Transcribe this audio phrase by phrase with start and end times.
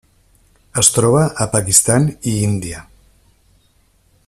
[0.81, 2.83] Es troba a Pakistan i Índia.